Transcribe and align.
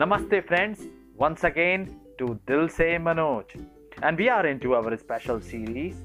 Namaste, 0.00 0.46
friends. 0.48 0.86
Once 1.18 1.44
again 1.44 2.00
to 2.16 2.40
Dil 2.46 2.70
Se 2.70 2.96
Manoj, 3.06 3.44
and 4.02 4.16
we 4.16 4.30
are 4.30 4.46
into 4.46 4.74
our 4.74 4.96
special 4.96 5.42
series 5.42 5.96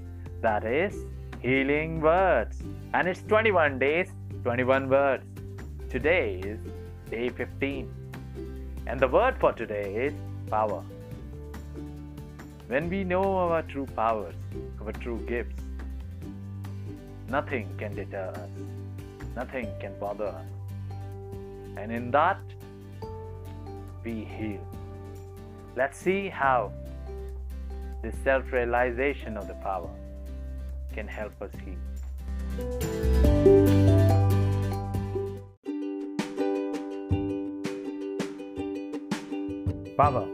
that 0.41 0.65
is 0.65 1.05
Healing 1.41 2.01
Words, 2.01 2.61
and 2.93 3.07
it's 3.07 3.21
21 3.21 3.79
days, 3.79 4.09
21 4.43 4.89
words. 4.89 5.23
Today 5.89 6.41
is 6.43 6.59
day 7.09 7.29
15, 7.29 7.89
and 8.85 8.99
the 8.99 9.07
word 9.07 9.37
for 9.39 9.53
today 9.53 10.07
is 10.07 10.13
power. 10.49 10.83
When 12.67 12.89
we 12.89 13.05
know 13.05 13.23
our 13.37 13.61
true 13.61 13.85
powers, 13.95 14.35
our 14.81 14.91
true 14.91 15.21
gifts, 15.25 15.63
nothing 17.29 17.73
can 17.77 17.95
deter 17.95 18.27
us, 18.43 18.49
nothing 19.37 19.69
can 19.79 19.97
bother 20.01 20.27
us, 20.27 20.45
and 21.77 21.93
in 21.93 22.11
that 22.11 22.39
we 24.05 24.23
heal. 24.23 24.61
Let's 25.75 25.97
see 25.97 26.29
how 26.29 26.71
the 28.03 28.13
self 28.23 28.51
realization 28.51 29.35
of 29.35 29.47
the 29.47 29.55
power 29.55 29.89
can 30.93 31.07
help 31.07 31.33
us 31.41 31.51
heal. 31.65 31.81
Power. 39.97 40.27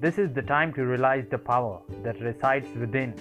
This 0.00 0.18
is 0.18 0.32
the 0.32 0.42
time 0.42 0.72
to 0.74 0.82
realize 0.84 1.24
the 1.30 1.38
power 1.38 1.80
that 2.02 2.20
resides 2.20 2.68
within. 2.76 3.14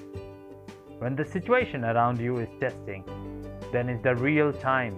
When 1.00 1.16
the 1.16 1.26
situation 1.26 1.86
around 1.86 2.20
you 2.20 2.38
is 2.40 2.50
testing, 2.60 3.04
then 3.72 3.90
is 3.90 4.02
the 4.02 4.16
real 4.16 4.52
time. 4.52 4.98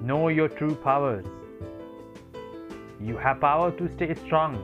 Know 0.00 0.28
your 0.28 0.48
true 0.48 0.74
powers. 0.74 1.26
You 3.02 3.16
have 3.16 3.40
power 3.40 3.72
to 3.72 3.88
stay 3.94 4.14
strong 4.14 4.62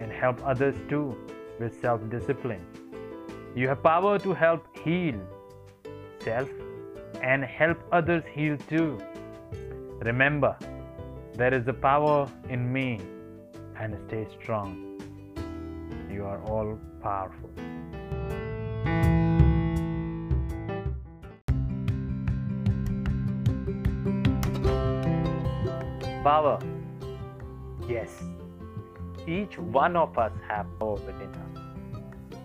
and 0.00 0.10
help 0.10 0.40
others 0.46 0.74
too 0.88 1.14
with 1.60 1.78
self 1.78 2.00
discipline. 2.08 2.64
You 3.54 3.68
have 3.68 3.82
power 3.82 4.18
to 4.18 4.32
help 4.32 4.64
heal 4.78 5.20
self 6.20 6.48
and 7.22 7.44
help 7.44 7.78
others 7.92 8.24
heal 8.34 8.56
too. 8.56 8.98
Remember, 10.00 10.56
there 11.34 11.52
is 11.52 11.68
a 11.68 11.74
power 11.74 12.26
in 12.48 12.72
me 12.72 12.98
and 13.78 13.94
stay 14.06 14.26
strong. 14.40 14.98
You 16.10 16.24
are 16.24 16.42
all 16.44 16.78
powerful. 17.02 17.50
Power. 26.24 26.58
Yes, 27.88 28.10
each 29.28 29.56
one 29.58 29.94
of 29.96 30.18
us 30.18 30.32
have 30.48 30.66
power 30.80 30.94
within 30.94 31.32
us. 31.34 32.40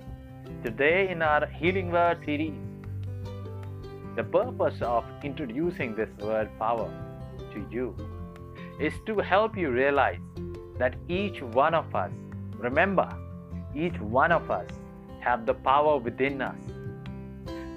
Today 0.64 1.10
in 1.10 1.24
our 1.24 1.48
Healing 1.48 1.90
Word 1.92 2.24
series, 2.24 2.54
the 4.16 4.24
purpose 4.24 4.80
of 4.84 5.04
introducing 5.24 5.96
this 5.96 6.10
word 6.20 6.48
power 6.60 6.88
to 7.54 7.66
you 7.72 7.96
is 8.80 8.94
to 9.08 9.18
help 9.18 9.58
you 9.58 9.72
realize 9.72 10.20
that 10.78 10.94
each 11.10 11.42
one 11.42 11.74
of 11.74 11.96
us, 11.96 12.12
remember, 12.60 13.10
each 13.76 14.00
one 14.00 14.32
of 14.32 14.52
us 14.52 14.70
have 15.22 15.48
the 15.48 15.56
power 15.56 15.98
within 15.98 16.40
us 16.40 16.56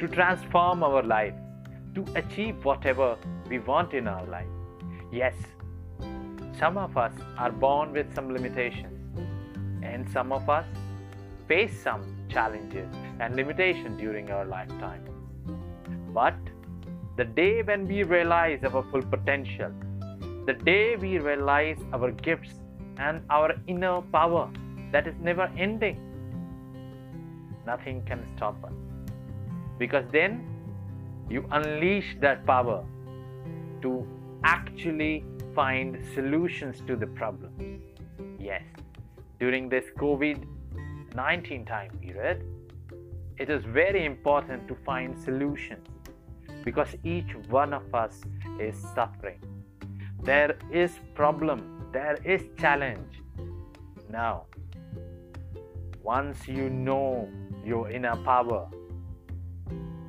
to 0.00 0.06
transform 0.06 0.82
our 0.82 1.02
life, 1.02 1.32
to 1.94 2.04
achieve 2.14 2.62
whatever 2.62 3.16
we 3.48 3.58
want 3.58 3.94
in 3.94 4.06
our 4.06 4.26
life. 4.26 4.48
Yes, 5.10 5.34
some 6.58 6.78
of 6.78 6.97
us 6.97 7.12
are 7.36 7.50
born 7.50 7.92
with 7.92 8.14
some 8.14 8.33
limitations, 8.33 9.19
and 9.83 10.08
some 10.08 10.33
of 10.33 10.48
us 10.48 10.66
face 11.48 11.78
some 11.83 12.02
challenges 12.28 12.89
and 13.20 13.36
limitations 13.36 13.98
during 13.98 14.30
our 14.30 14.45
lifetime. 14.45 15.05
But 16.12 16.36
the 17.17 17.24
day 17.24 17.62
when 17.62 17.86
we 17.86 18.02
realize 18.02 18.62
our 18.64 18.84
full 18.90 19.02
potential, 19.02 19.73
the 20.46 20.52
day 20.52 20.96
we 20.96 21.18
realize 21.18 21.78
our 21.92 22.11
gifts 22.11 22.55
and 22.98 23.23
our 23.30 23.55
inner 23.67 24.01
power 24.01 24.51
that 24.92 25.07
is 25.07 25.14
never 25.20 25.51
ending, 25.58 25.98
nothing 27.67 28.02
can 28.05 28.24
stop 28.36 28.62
us. 28.64 28.73
Because 29.78 30.05
then 30.12 30.46
you 31.28 31.45
unleash 31.51 32.17
that 32.20 32.46
power 32.46 32.84
to 33.83 34.07
actually 34.45 35.24
find 35.54 36.04
solutions 36.14 36.82
to 36.86 36.96
the 36.96 37.06
problems. 37.06 37.82
Yes, 38.38 38.62
during 39.38 39.68
this 39.68 39.84
COVID 39.98 40.46
19 41.14 41.64
time 41.64 41.90
period, 42.00 42.44
it 43.38 43.48
is 43.48 43.64
very 43.64 44.04
important 44.04 44.66
to 44.68 44.74
find 44.84 45.16
solutions 45.16 45.86
because 46.64 46.88
each 47.04 47.34
one 47.48 47.72
of 47.72 47.94
us 47.94 48.20
is 48.58 48.76
suffering. 48.94 49.40
There 50.22 50.56
is 50.72 50.98
problem, 51.14 51.88
there 51.92 52.18
is 52.24 52.42
challenge. 52.58 53.20
Now, 54.10 54.46
once 56.02 56.48
you 56.48 56.68
know 56.68 57.28
your 57.64 57.90
inner 57.90 58.16
power, 58.24 58.68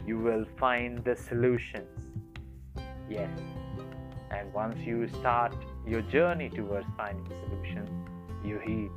you 0.07 0.17
will 0.19 0.45
find 0.57 1.03
the 1.03 1.16
solutions. 1.16 1.89
Yes. 3.09 3.29
And 4.38 4.53
once 4.53 4.78
you 4.79 5.07
start 5.07 5.56
your 5.88 6.01
journey 6.01 6.50
towards 6.50 6.88
finding 6.97 7.25
solutions, 7.47 7.90
you 8.44 8.59
heal. 8.59 8.91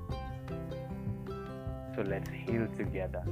So 1.94 2.02
let's 2.02 2.28
heal 2.30 2.66
together. 2.76 3.22